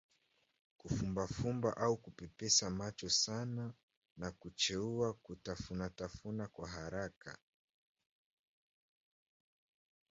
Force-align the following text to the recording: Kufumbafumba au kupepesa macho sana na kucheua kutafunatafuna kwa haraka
Kufumbafumba 0.77 1.77
au 1.77 1.97
kupepesa 1.97 2.69
macho 2.69 3.09
sana 3.09 3.73
na 4.17 4.31
kucheua 4.31 5.13
kutafunatafuna 5.13 6.47
kwa 6.47 6.69
haraka 6.69 7.37